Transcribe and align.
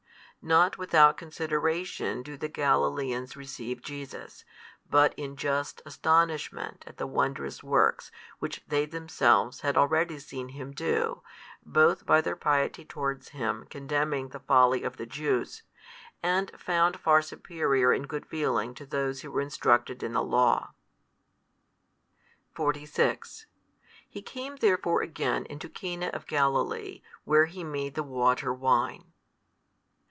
Not 0.43 0.75
without 0.75 1.17
consideration 1.17 2.23
do 2.23 2.35
the 2.35 2.47
Galileans 2.49 3.37
receive 3.37 3.83
Jesus, 3.83 4.43
but 4.89 5.13
in 5.13 5.35
just 5.35 5.83
astonishment 5.85 6.83
at 6.87 6.97
the 6.97 7.05
wondrous 7.05 7.61
works 7.61 8.09
which 8.39 8.63
they 8.67 8.87
themselves 8.87 9.61
had 9.61 9.77
already 9.77 10.17
seen 10.17 10.49
Him 10.49 10.71
do, 10.71 11.21
both 11.63 12.07
by 12.07 12.21
their 12.21 12.35
piety 12.35 12.83
towards 12.83 13.29
Him 13.37 13.67
condemning 13.69 14.29
the 14.29 14.39
folly 14.39 14.81
of 14.81 14.97
the 14.97 15.05
Jews, 15.05 15.61
and 16.23 16.49
found 16.59 16.99
far 16.99 17.21
superior 17.21 17.93
in 17.93 18.07
good 18.07 18.25
feeling 18.25 18.73
to 18.73 18.85
those 18.87 19.21
who 19.21 19.29
were 19.29 19.41
instructed 19.41 20.01
in 20.01 20.13
the 20.13 20.23
law. 20.23 20.71
46 22.55 23.45
He 24.09 24.23
came 24.23 24.55
therefore 24.55 25.03
again 25.03 25.45
into 25.45 25.69
Cana 25.69 26.07
of 26.07 26.25
Galilee 26.25 27.03
where 27.25 27.45
He 27.45 27.63
made 27.63 27.93
the 27.93 28.01
water 28.01 28.51
wine. 28.51 29.05